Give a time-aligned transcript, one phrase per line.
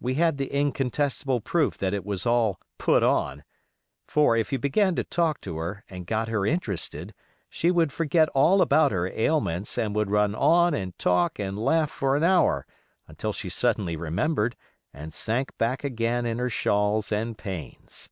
[0.00, 3.44] We had the incontestable proof that it was all "put on";
[4.06, 7.12] for if you began to talk to her, and got her interested,
[7.50, 11.90] she would forget all about her ailments, and would run on and talk and laugh
[11.90, 12.66] for an hour,
[13.08, 14.56] until she suddenly remembered,
[14.94, 18.08] and sank back again in her shawls and pains.